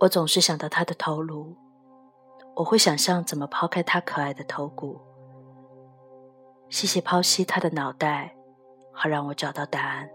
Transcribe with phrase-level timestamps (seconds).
[0.00, 1.56] 我总是想到他的头颅，
[2.54, 5.00] 我会想象怎么抛开他可爱的头骨，
[6.68, 8.36] 细细剖析他的脑袋，
[8.92, 10.08] 好让我找到答案。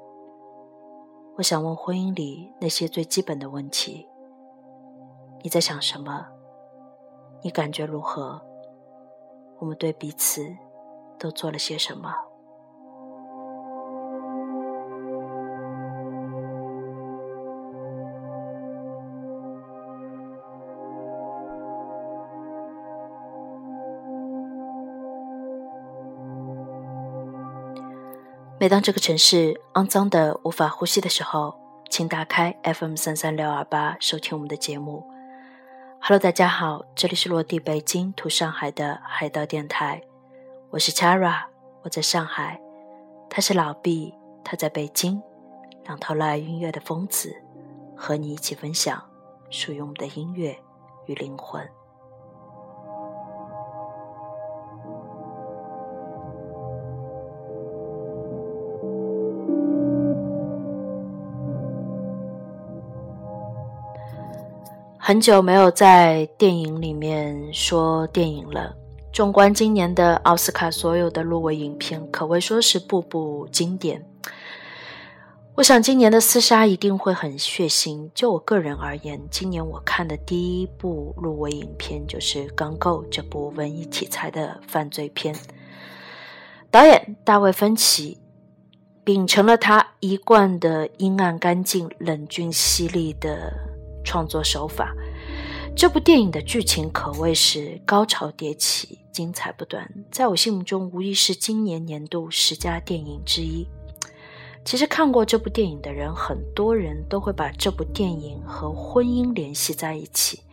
[1.36, 4.08] 我想问婚姻里那些最基本的问题：
[5.44, 6.26] 你在想什么？
[7.42, 8.42] 你感觉如何？
[9.60, 10.46] 我们对彼此
[11.20, 12.14] 都做了些什么？
[28.60, 31.56] 每当这个城市肮脏的无法呼吸的时候，
[31.90, 35.04] 请打开 FM 三三六二八收听我们的节目。
[36.00, 40.02] Hello，大家好，这里是落地北京土上海的海盗电台，
[40.70, 41.46] 我是 Chara，
[41.82, 42.62] 我在上海，
[43.30, 45.22] 他是老毕，他在北京，
[45.86, 47.36] 两头热爱音乐的疯子，
[47.98, 49.04] 和你一起分享
[49.50, 50.56] 属于我们的音乐
[51.08, 51.68] 与灵魂。
[65.06, 68.74] 很久没有在电影里面说电影了。
[69.12, 74.02] 纵观今年的奥斯卡所有的入围影片，可谓说是部部经典。
[75.56, 78.10] 我想今年的厮杀一定会很血腥。
[78.16, 85.36] 就我个人而言，今年我看的第一部入围影片就是《钢构》这部文艺题材的犯罪片。
[86.72, 88.18] 导演大卫芬奇
[89.04, 93.73] 秉承了他一贯的阴暗、干净、冷峻、犀利的。
[94.14, 94.96] 创作手法，
[95.76, 99.92] 这部电影的剧情可谓是高潮迭起，精彩不断。
[100.12, 103.66] 在我心目中，无疑是今年年度十佳电影之一。
[104.64, 110.44] 其实看过这部电影的人，很多人都会把这部电影和婚姻联系在一起。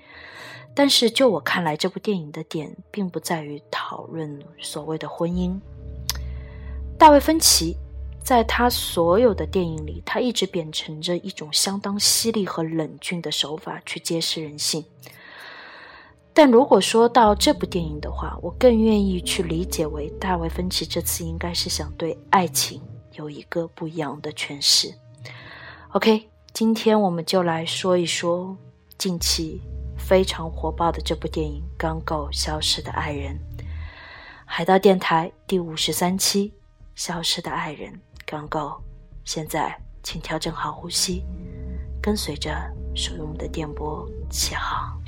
[0.75, 5.61] 但是就我看来，这部电影的点并不在于讨论所谓的婚姻。
[6.97, 7.77] 大卫芬奇。
[8.23, 14.85] 在他所有的电影里，他一直秉承着一种相当犀利和冷峻的手法去揭示人性。
[16.33, 22.81] 但如果说到这部电影的话，我更愿意去理解为大卫芬奇这次应该是想对爱情
[23.15, 24.95] 有一个不一样的诠释。
[25.93, 28.57] OK，今天我们就来说一说
[28.97, 29.61] 近期
[29.99, 33.35] 非常火爆的这部电影《刚够消失的爱人》。
[34.45, 36.49] 海盗电台第五十三期，
[36.95, 37.93] 《消失的爱人》。
[38.31, 38.81] 刚够，
[39.25, 41.25] 现在请调整好呼吸，
[42.01, 42.55] 跟随着
[42.95, 45.00] 属于我们的电波起航。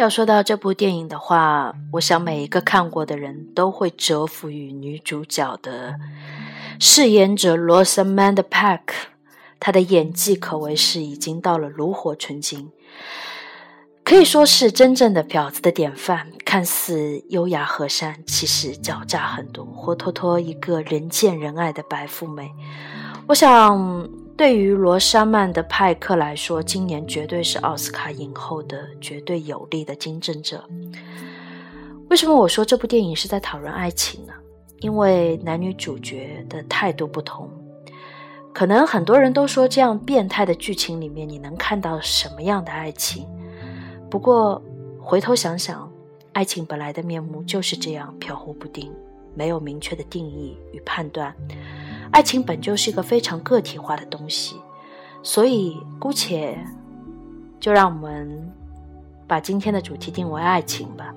[0.00, 5.96] 要说到这部电影的话，我想每一个看过的人都会折服于女主角的
[6.78, 8.94] 饰演者罗莎曼德·帕克，
[9.58, 12.70] 她的演技可谓是已经到了炉火纯青，
[14.02, 16.28] 可以说是真正的婊子的典范。
[16.46, 22.50] 看似优雅和善，其实狡诈狠毒，活脱脱一个人见人爱的白富美。
[23.26, 24.08] 我想。
[24.40, 30.64] 对于罗莎曼的派克来说，今年绝对是奥斯卡影后的绝对有力的竞争者。
[32.08, 34.32] 为什么我说这部电影是在讨论爱情呢？
[34.78, 37.50] 因为男女主角的态度不同。
[38.54, 43.28] 可能很多人都说，这样变态的剧情里面，你能看到什么样的爱情？
[44.08, 44.62] 不过
[44.98, 45.86] 回头想想，
[46.32, 48.90] 爱情本来的面目就是这样飘忽不定，
[49.34, 51.36] 没有明确的定义与判断。
[52.12, 54.56] 爱情本就是一个非常个体化的东西，
[55.22, 56.58] 所以姑且
[57.58, 58.52] 就让我们
[59.26, 61.14] 把今天的主题定为爱情吧。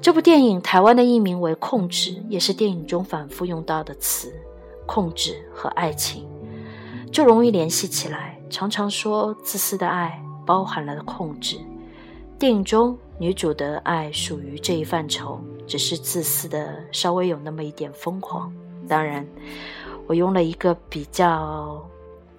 [0.00, 4.32] 这部电影台湾的译名为《控制》，也是电影中反复用到的词。
[4.86, 6.24] 控制和爱情
[7.10, 11.58] 就容易联系起来，常常说自私的爱包含了控制。
[12.38, 18.52] 电影中女主的爱属于这一范畴，只是自私的稍微有那么一点疯狂。
[18.86, 19.26] 当然。
[20.06, 21.84] 我用了一个比较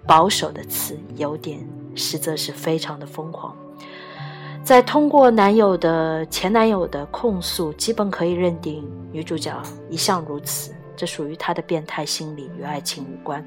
[0.05, 1.59] 保守的词，有点，
[1.95, 3.55] 实则是非常的疯狂。
[4.63, 13.45] 在通过男友的前男友的控诉，基本可以认定女主角一向如此，这属于她的变态心理，与爱情无关。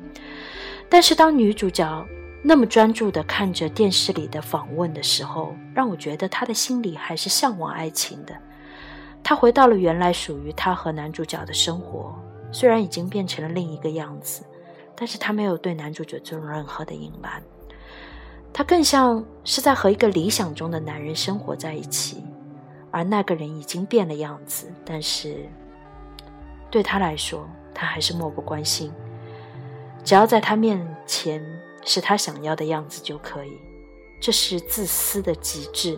[0.89, 2.07] 但是当女主角
[2.43, 8.35] 那么专注地看着电视里的访问的时候，让我觉得她的心里还是向往爱情的。
[9.23, 12.15] 她回到了原来属于她和男主角的生活，
[12.53, 14.43] 虽然已经变成了另一个样子，
[14.95, 17.43] 但是他没有对男主角做任何的隐瞒。
[18.53, 22.25] 他更像是在和一个理想中的男人生活在一起，
[22.91, 25.49] 而那个人已经变了样子，但是
[26.69, 28.93] 对他来说，他还是漠不关心。
[30.03, 31.45] 只要在他面前
[31.85, 33.53] 是他想要的样子就可以，
[34.21, 35.97] 这是自私的极致。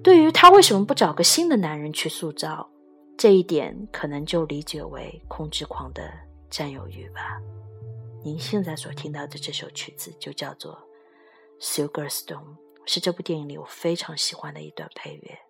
[0.00, 2.68] 对于他为什么不找个新的男人去塑造，
[3.18, 6.08] 这一点可能就理解为控制狂的
[6.48, 7.40] 占有欲吧。
[8.22, 10.78] 您现在所听到的这首曲子就叫做
[11.60, 12.36] 《Sugar Stone》，
[12.86, 15.47] 是这部电影里我非常喜欢的一段配乐。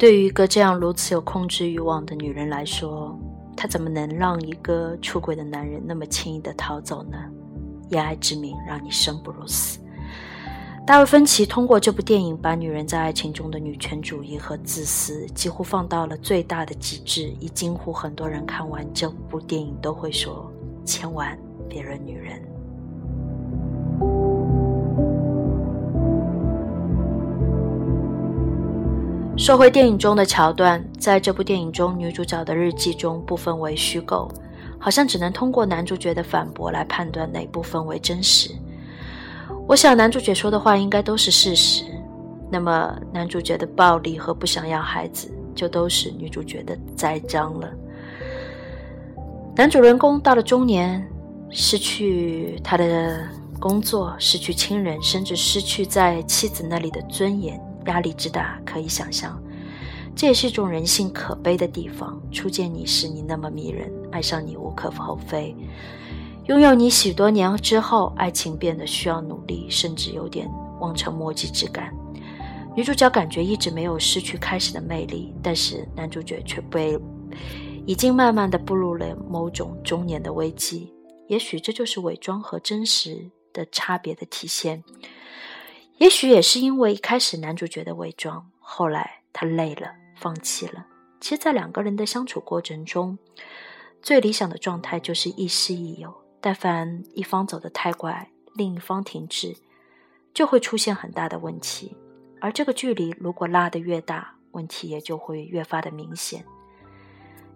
[0.00, 3.14] 对于一个这样如此有控制欲望的女人来说，
[3.54, 7.18] 她怎么能让一个出轨的男人那么轻易的逃走呢？
[7.90, 9.78] 以爱之名让你生不如死。
[10.86, 20.50] 大卫·芬奇通过这部电影，把女人在爱情中的女权主义和自私几乎放到了最大的极致，以近乎很多人看完这部电影都会说
[20.82, 21.38] ：“千万
[21.68, 22.40] 别惹女人。”
[29.40, 34.30] 说回电影中的桥段，在这部电影中，女主角的日记中部分为虚构，
[34.78, 38.50] 好像只能通过男主角的反驳来判断哪部分为真实。
[39.66, 41.84] 我想男主角说的话应该都是事实，
[42.50, 47.70] 那么男主角的暴力和不想要孩子就都是女主角的栽赃了。
[49.56, 51.02] 男主人公到了中年，
[51.48, 53.26] 失去他的
[53.58, 57.58] 工作，失去亲人，甚至失去在妻子那里的尊严。
[57.86, 59.40] 压力之大，可以想象，
[60.14, 62.20] 这也是一种人性可悲的地方。
[62.30, 65.54] 初见你时，你那么迷人，爱上你无可厚非。
[66.46, 70.50] 拥有你许多年之后，爱情变得需要努力，甚至有点
[70.80, 71.94] 望尘莫及之感。
[72.76, 76.98] 女主角感觉一直没有失去开始的魅力，但是男主角却被
[77.86, 80.92] 已经慢慢的步入了某种中年的危机。
[81.28, 84.82] 也许这就是伪装和真实的差别的体现。
[86.00, 90.86] 也许也是因为一开始男主角的伪装，后来他累了，放弃了。
[91.20, 93.18] 其实，在两个人的相处过程中，
[94.00, 96.14] 最理想的状态就是亦师亦友。
[96.40, 99.54] 但凡一方走得太快，另一方停滞，
[100.32, 101.94] 就会出现很大的问题。
[102.40, 106.42] 而这个距离如果拉得越大，问题也就会越发的明显。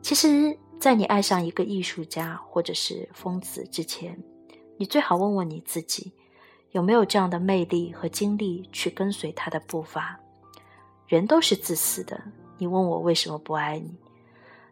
[0.02, 4.22] 其实，在你爱上一个艺术家或者是疯子之前，
[4.76, 6.12] 你最好问问你自己。
[6.74, 10.18] 有没有这样的魅力和精力去跟随他的步伐？
[11.06, 12.20] 人都是自私的。
[12.58, 13.96] 你问我为什么不爱你？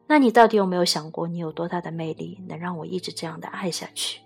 [0.08, 4.20] 那你到底有没有想过，你有多大的魅力能让我一直这样的爱下去？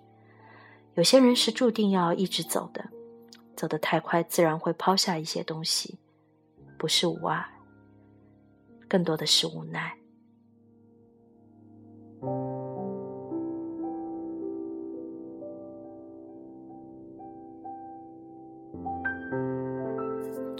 [0.94, 2.82] 有些人是注定要一直走的，
[3.54, 5.98] 走得太快，自然会抛下一些东西，
[6.78, 7.46] 不是无爱，
[8.88, 9.94] 更多的是无奈。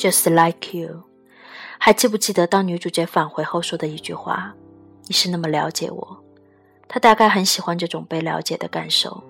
[0.07, 1.03] Just like you，
[1.81, 4.55] 还记不记得当女主角返回后说的一句话？
[5.09, 6.25] 你是那么了解我。
[6.87, 9.25] 她大概很喜欢这种被了解的感受，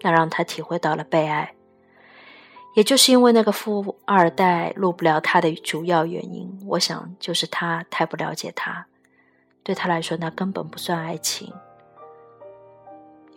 [0.00, 1.54] 那让她体会到了被爱。
[2.74, 8.84] 也就是因为那个富二代入不了她的主要原因，我想就是他太不了解她。
[9.62, 11.52] 对他来说，那根本不算爱情。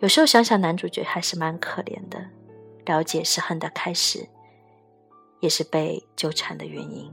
[0.00, 2.30] 有时候想想，男主角还是蛮可怜的。
[2.84, 4.26] 了解是恨的开始。
[5.44, 7.06] 也是被纠缠的原因。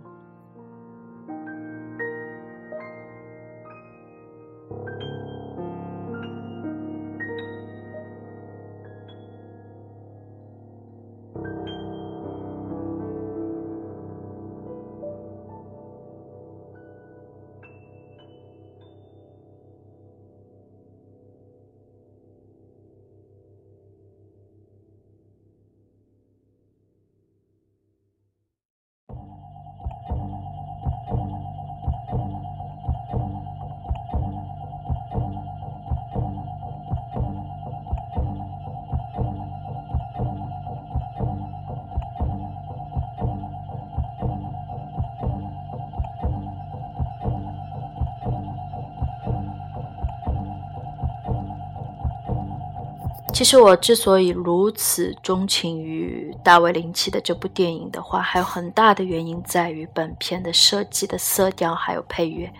[53.33, 62.51] 其实我之所以如此钟情于大卫林奇的这部电影的话，还有很大的原因在于本片的设计的色调还有配乐。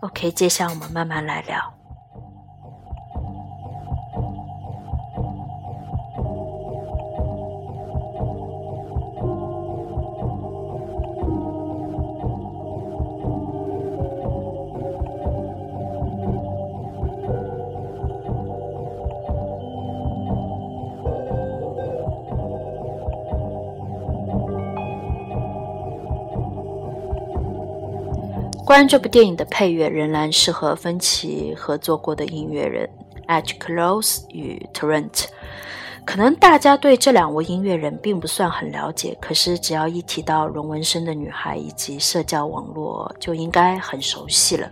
[0.00, 1.74] OK，接下来我们慢慢来聊。
[28.66, 32.90] 关于这部电影的配乐，仍然是和芬奇合作过的音乐人
[33.28, 35.26] Edge Close 与 Trent。
[36.04, 44.68] 可能大家对这两位音乐人并不算很了解，可是只要一提到龙纹身的女孩以及社交网络，就应该很熟悉了。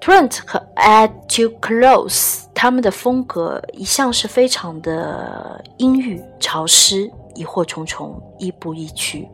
[0.00, 9.28] Trent 和 Edge Close 他们的风格一向是非常的阴郁、潮湿、疑惑重重、亦步亦趋。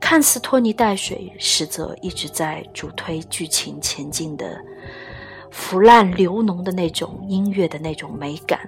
[0.00, 4.58] 看似拖泥带水，实则一直在主推剧情前进的
[5.50, 8.58] 腐烂流脓的那种音乐的那种美感，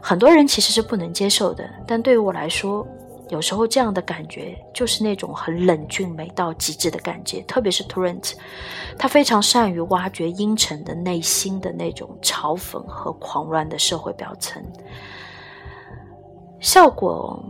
[0.00, 1.68] 很多人其实是不能接受的。
[1.86, 2.84] 但对于我来说，
[3.28, 7.40] 有时候这样的感觉就是那种很冷峻美到极致的感觉。
[7.42, 8.32] 特别是 Torrent，
[8.98, 14.62] 他非常善于挖掘阴沉的内心的那种嘲讽和狂乱的社会表层，
[16.58, 17.44] 效果。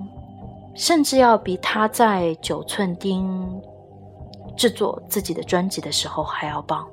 [0.74, 3.60] 甚至要比他在九寸钉
[4.56, 6.86] 制作自己的专辑的时候还要棒。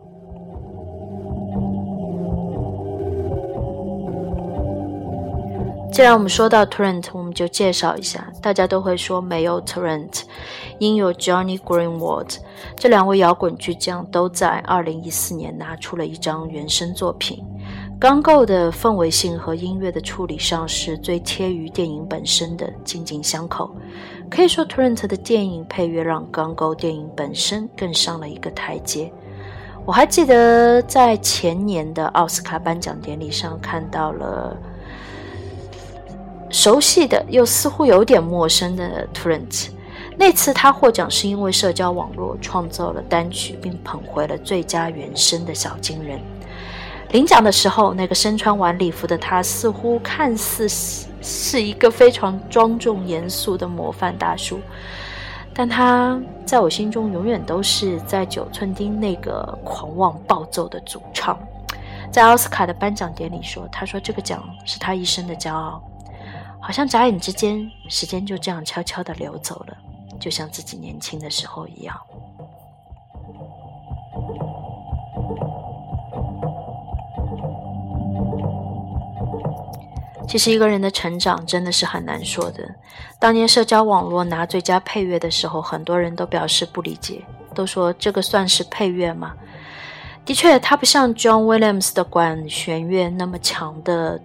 [5.91, 8.31] 既然我们说到 Trent，我们就介绍一下。
[8.41, 10.21] 大家都会说没有 Trent，
[10.79, 12.37] 应有 Johnny Greenwood。
[12.77, 17.43] 这两位摇滚巨匠都在二零一四年拿出了一张原声作品。
[18.01, 23.69] 钢构的氛围性和音乐的处理上是最贴于电影本身的，紧紧相扣。
[24.27, 29.13] 可以说，Trent 的电影配乐让钢构电影本身更上了一个台阶。
[29.85, 34.57] 我还记得在前年的奥斯卡颁奖典礼上看到了
[36.49, 39.67] 熟悉的又似乎有点陌生的 Trent。
[40.17, 46.19] 那次他获奖是因为社交网络创造了单曲，并捧回了最佳原声的小金人。
[47.11, 54.59] 领奖的时候，那个身穿晚礼服的他，似乎看似是是一个非常庄重严肃的模范大叔，
[55.53, 61.37] 但他在我心中永远都是在九寸钉那个狂妄暴躁的主唱。
[62.11, 65.81] 在奥斯卡的颁奖典礼说：“他说这个奖是他一生的骄傲。”
[66.61, 69.77] 好像眨眼之间，时间就这样悄悄地流走了，
[70.19, 71.95] 就像自己年轻的时候一样。
[80.31, 82.63] 其实一个人的成长真的是很难说的。
[83.19, 87.21] 当年社交网络拿最佳配乐的时候，很多人都表示不理解，
[87.53, 89.33] 都说这个算是配乐吗？
[90.23, 94.17] 的确，它不像 John Williams 的管弦乐那么强的，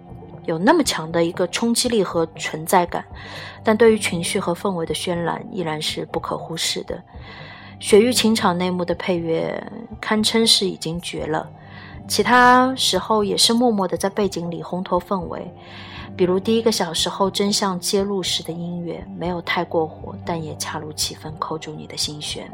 [0.45, 3.03] 有那么强的一个冲击力和存在感，
[3.61, 6.97] 但对于情绪和氛围的渲染依然是不可忽视的。
[7.81, 9.61] 雪域情场内幕的配乐
[9.99, 11.49] 堪称是已经绝了，
[12.07, 15.53] 其他时候也是默默的在背景里烘托氛围。
[16.17, 22.51] 比如第一个小时后真相揭露时的音乐，没有太过火，但也恰如其分，扣住你的心弦。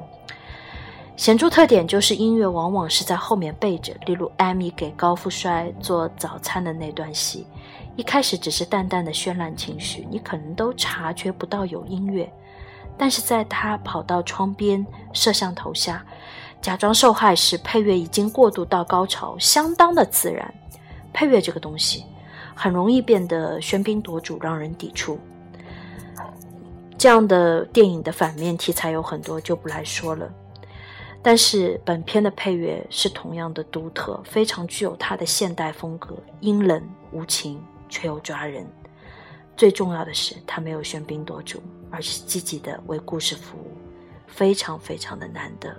[1.15, 7.47] 显著特点就是音乐往往是在后面背着，例如艾米给高富帅做早餐的那段戏，
[7.95, 12.29] 一开始只是淡淡的渲染情绪，你可能都察觉不到有音乐，
[12.97, 16.03] 但是在他跑到窗边摄像头下，
[16.61, 20.53] 假装受害时，配乐已经过渡到高潮，相当的自然。
[21.13, 22.03] 配乐这个东西。
[22.55, 25.19] 很容易变得喧宾夺主，让人抵触。
[26.97, 30.31] 这样的电影的反面题材有很多，就不来说了。
[31.21, 36.81] 但是本片的配乐是同样的独特，非常具有它的现代风格，阴冷
[37.11, 38.65] 无情却又抓人。
[39.55, 43.71] 最重要的是，它没有喧宾夺主，而是积极的为故事服务，
[44.27, 45.73] 非常非常的难得。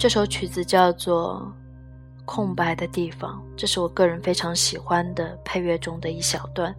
[0.00, 1.52] 这首曲子叫做
[2.24, 6.74] 《空白的地方》，这是我个人非常喜欢的配乐中的一小段。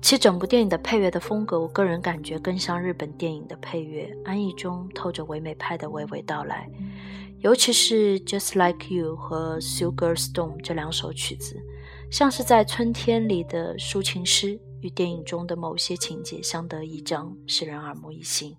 [0.00, 6.70] 其整部电影的配乐的风格，我个人感觉更像日本电影的配乐，安逸中透着唯美派的娓娓道来。
[7.40, 11.60] 尤其是《Just Like You》和《Sugar Stone》这两首曲子，
[12.12, 18.56] 像是在春天里的抒情诗，与电影中的某些情节相得益彰，使人耳目一新。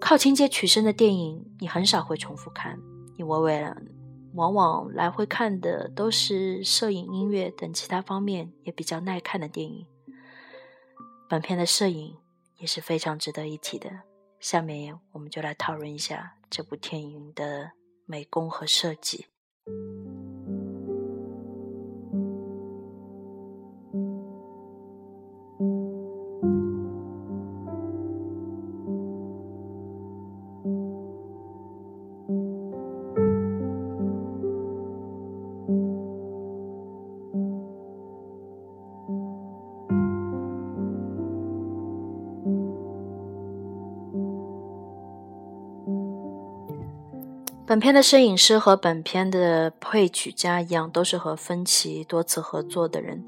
[0.00, 2.78] 靠情节取胜的电影，你很少会重复看，
[3.16, 3.72] 因为
[4.34, 9.86] 往往来回看的都是摄影、音乐等其他方面也比较耐看的电影。
[11.28, 12.16] 本片的摄影
[12.58, 13.90] 也是非常值得一提的。
[14.40, 17.70] 下面我们就来讨论一下这部电影的
[18.04, 19.26] 美工和设计。
[47.74, 53.24] 本片的摄影师和本片的配曲家一样，都是和芬奇多次合作的人，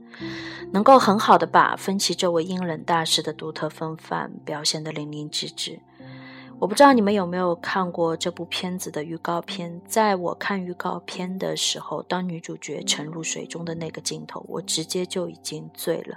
[0.70, 5.80] 能够很好的把芬奇这位英冷大师的独特风范表现得淋漓尽致。
[6.60, 9.80] 我不知道你们有没有看过这部片子的预告片？
[9.84, 16.16] 在我看预告片的时候，当女主角沉入水中的那个镜头，我直接就已经醉了。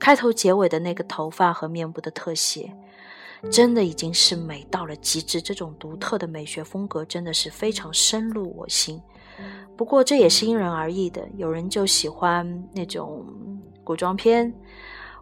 [0.00, 2.74] 开头结尾的那个头发和面部的特写。
[3.50, 9.00] 真的已经是美到了极致，这种独特的美学风格真的是非常深入我心。
[9.76, 13.24] 不过这也是因人而异的，有人就喜欢那种
[13.84, 14.52] 古装片，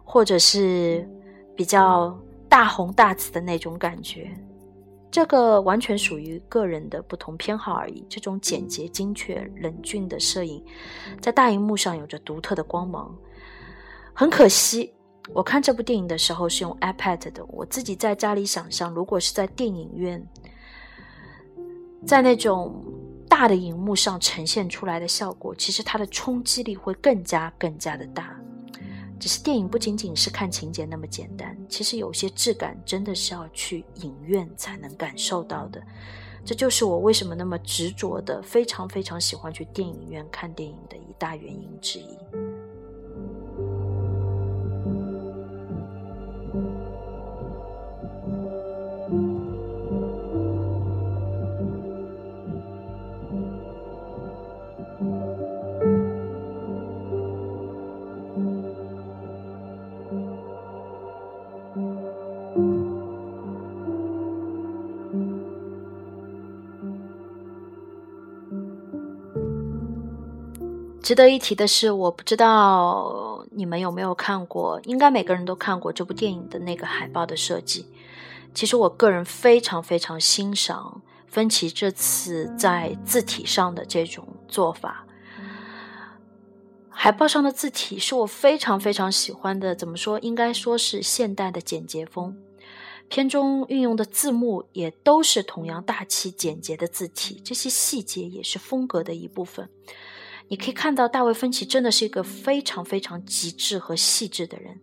[0.03, 1.07] 或者是
[1.55, 4.31] 比较大红大紫的那种感觉。
[5.11, 8.05] 这个完全属于个人的不同偏好而已。
[8.09, 10.63] 这种简洁、精确、冷峻的摄影，
[11.21, 13.13] 在大荧幕上有着独特的光芒。
[14.13, 14.93] 很可惜。
[15.33, 17.43] 我看这部电影的时候是用 iPad 的。
[17.47, 20.25] 我自己在家里想象，如果是在电影院，
[22.05, 22.83] 在那种
[23.27, 28.35] 大的荧幕上呈现出来的效果，其实它的冲击力会更加更加的大。
[29.19, 35.81] 只是电影不仅仅是看情节那么简单，其实有些质感真的是要去影院才能感受到的。
[36.45, 42.15] 这就是我为什么那么执着的，非常非常喜欢去电影院看电影的一大原因之一。
[71.05, 77.85] 值得一提的是，我不知道你们有没有看过，应该每个人都看过这部电影的那个海报的设计。
[78.55, 85.05] 其实我个人非常非常欣赏芬奇这次在字体上的这种做法。
[86.89, 90.17] 海报上的字体是我非常非常喜欢的，怎么说？
[90.21, 92.35] 应该说是现代的简洁风。
[93.09, 99.69] 片中运用的字幕也都是同样大气简洁的字体，这些细节也是风格的一部分。
[100.47, 104.79] 你可以看到，大卫·芬奇真的是一个非常非常极致和细致的人，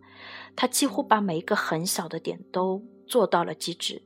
[0.55, 4.01] 他几乎把每一个很小的点都做到了极致，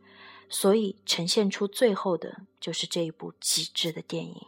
[0.50, 4.46] 所以呈现出最后的就是这一部极致的电影。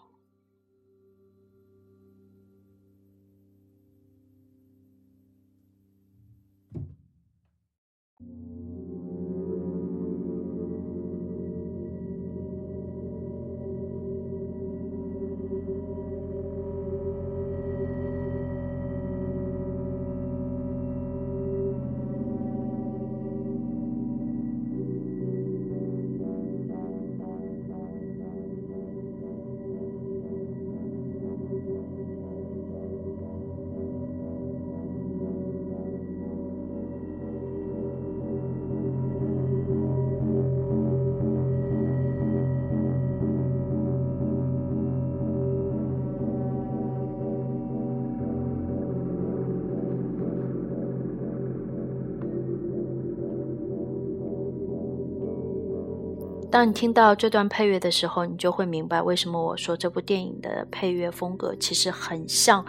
[56.52, 62.66] 当你听到这段配乐的时候，你就会明白为什么我说这部电影的配乐风格其实很像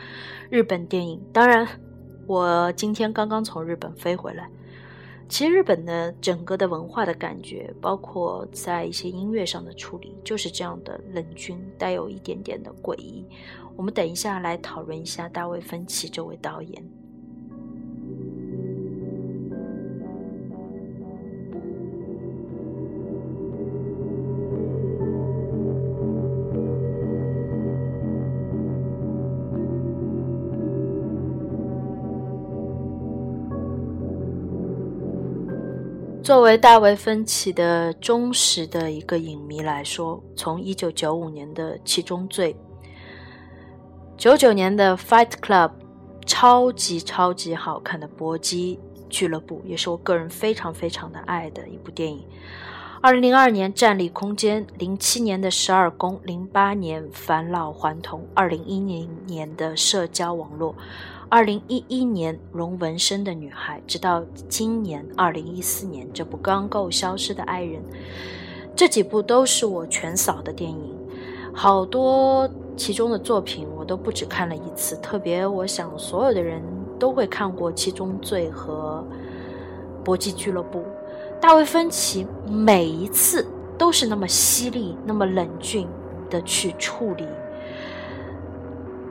[0.51, 1.19] 日本电影。
[1.33, 1.67] 当然，
[2.27, 4.47] 我今天刚刚从日本飞回来，
[5.31, 13.27] 其实日本的整个的文化的感觉，包括在一些音乐上的处理，就是这样的冷峻，带有一点点的诡异。
[13.77, 17.00] 我们等一下来讨论一下大卫芬奇这位导演。
[36.23, 42.55] 作为大卫芬奇的忠实的一个影迷来说，从一九九五年的《七宗罪》，
[44.19, 45.71] 九九年的《Fight Club》，
[46.27, 48.79] 超级超级好看的《搏击
[49.09, 52.23] 俱乐部》，也是我个人非常非常的爱的一部电影。
[53.01, 60.75] 二零零二年《战力空间》，零七年的《十二宫》，零八年《返老还童》，二零一零年的《社交网络》。
[61.31, 67.81] 二零一一年，龙纹身的女孩，直到今年二零一四年，这部刚够消失的爱人，
[68.75, 70.93] 这几部都是我全扫的电影，
[71.55, 74.97] 好多其中的作品我都不止看了一次。
[74.97, 76.61] 特别，我想所有的人
[76.99, 79.07] 都会看过《七宗罪》和
[80.05, 80.81] 《搏击俱乐部》。
[81.41, 83.47] 大卫芬奇每一次
[83.79, 85.87] 都是那么犀利、那么冷峻
[86.29, 87.25] 的去处理。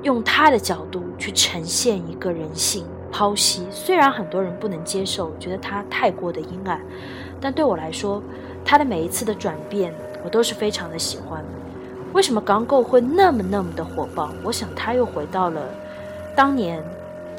[0.03, 6.81] 用他的角度去呈现一个人性剖析，虽然很多人不能接受，觉得他太过的阴暗，
[7.41, 8.23] 但对我来说，
[8.63, 11.43] 他的每一次的转变，我都是非常的喜欢。
[12.13, 14.31] 为什么刚够会那么那么的火爆？
[14.43, 15.69] 我想他又回到了
[16.35, 16.83] 当年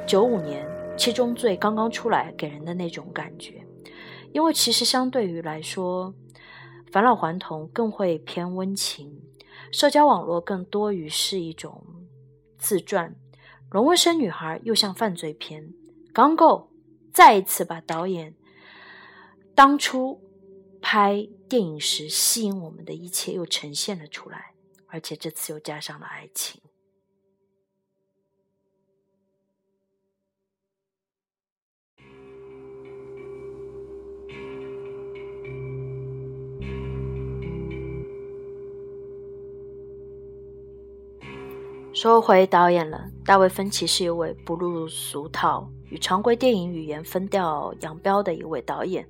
[0.06, 3.54] 九五年《七宗罪》刚刚出来给人的那种感觉，
[4.32, 6.12] 因为其实相对于来说，
[6.92, 9.10] 《返老还童》更会偏温情，
[9.72, 11.82] 社交网络更多于是一种。
[12.60, 13.10] 自传
[13.70, 15.64] 《龙纹身女孩》又像犯罪片，
[16.12, 16.70] 《刚够
[17.12, 18.34] 再一次把导演
[19.54, 20.20] 当初
[20.80, 24.54] 拍电影时吸引我们的一切又呈现了出来，
[24.86, 26.60] 而且这次又加上了爱情。
[42.02, 49.06] 说回导演了，大卫芬奇是一位不入俗套、与常规电影语言分道扬镳的一位导演。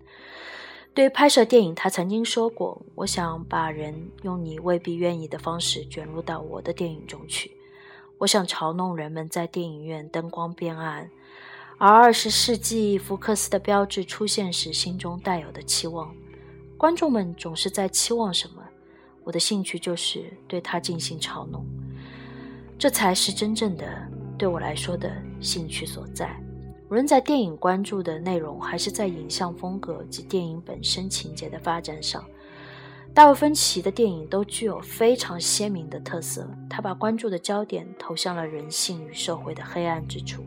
[0.92, 7.52] 对于拍摄电影，他曾经说过：“我想把人用你未必愿意的方式卷入到我的电影中去。
[8.18, 11.08] 我想嘲弄人们在电影院灯光变暗，
[11.78, 16.12] 而二十世纪福克斯的标志出现时心中带有的期望。
[16.76, 18.64] 观众们总是在期望什么？
[19.22, 21.64] 我的兴趣就是对他进行嘲弄。”
[22.80, 23.84] 这才是真正的
[24.38, 26.34] 对我来说的兴趣所在。
[26.88, 32.24] 无论在电影关注的内容，还是在影像风格及电影本身情节的发展上，
[33.12, 36.48] 大卫芬奇的电影都具有非常鲜明的特色。
[36.70, 40.42] 他把关注的焦点投向了人性与社会的黑暗之处，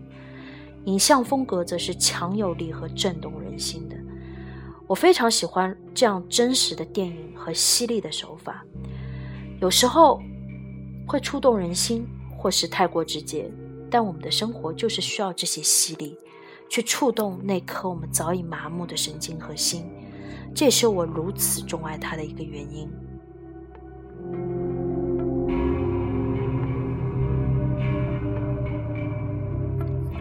[0.86, 3.96] 影像风格则是强有力和震动人心的。
[4.88, 8.65] 我非常喜欢这样真实的电影和犀利的手法，
[9.62, 10.19] 有时候
[11.08, 12.08] 会触动人心。
[12.43, 13.49] 或是太过直接，
[13.89, 16.17] 但我们的生活就是需要这些犀利，
[16.69, 19.89] 去触动那颗我们早已麻木的神经和心。
[20.53, 22.91] 这也是我如此钟爱他的一个原因。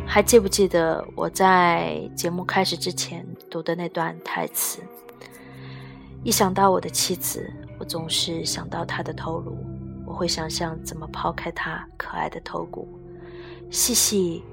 [0.06, 4.80] 还记不记得我在节目开始之前读的那段台词？
[6.22, 9.71] 一想到我的妻子，我总是想到她的头颅。
[10.12, 12.86] 我会想象怎么抛开他可爱的头骨，
[13.70, 14.44] 细细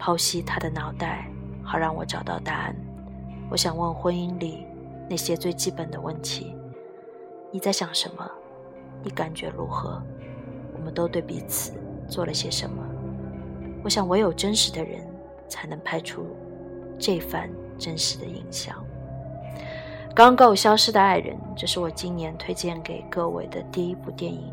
[0.00, 1.30] 剖析他的脑袋，
[1.62, 2.74] 好让我找到答案。
[3.50, 4.66] 我想问婚姻里
[5.06, 6.56] 那些最基本的问题：
[7.52, 8.26] 你在想什么？
[9.02, 10.02] 你感觉如何？
[10.72, 11.74] 我们都对彼此
[12.08, 12.82] 做了些什么？
[13.84, 15.06] 我想，唯有真实的人
[15.48, 16.24] 才能拍出
[16.98, 18.74] 这番真实的印象。
[20.14, 24.50] 刚够消失的爱人，这是我今年推荐给各位的第一部电影。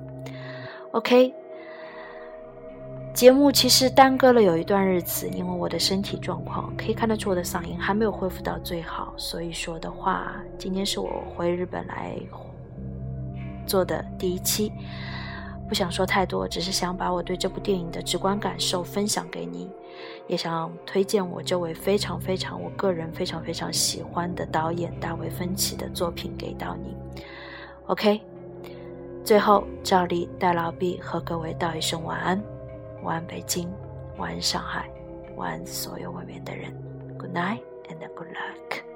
[0.92, 1.34] OK，
[3.14, 12.18] 节目其实耽搁了有一段日子，因为我的身体状况可以看得出我的嗓音还没有恢复到最好，所以说的话，今天是我回日本来
[13.66, 14.70] 做的第一期，
[15.70, 19.70] 不想说太多，只是想把我对这部电影的直观感受分享给你，
[20.28, 26.94] 也想推荐我这位非常非常我个人非常非常喜欢的导演大卫芬奇的作品给到你。
[27.86, 28.31] OK。
[29.24, 32.42] 最后，照例带老毕和各位道一声晚安，
[33.04, 33.70] 晚安北京，
[34.18, 34.90] 晚安上海，
[35.36, 36.74] 晚安所有外面的人。
[37.18, 38.91] Good night and good luck.